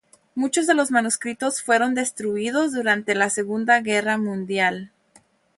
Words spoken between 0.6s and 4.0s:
de los manuscritos fueron destruidos durante la Segunda